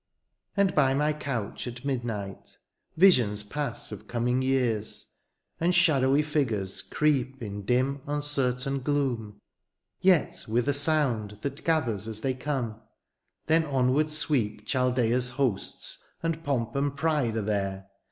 [0.57, 2.57] And by my couch, at midnight,
[2.97, 5.09] visions pass Of coming years—
[5.61, 9.39] ^nd shadowy figures creep In dim uncertain gloom,
[9.99, 12.81] yet with a sound That gathers as they come;—
[13.47, 17.85] ^then onward sweep Chaldea's hosts, and pomp and pride are there.